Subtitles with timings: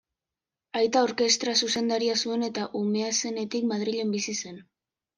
[0.79, 4.63] Aita orkestra-zuzendaria zuen eta umea zenetik Madrilen bizi zen.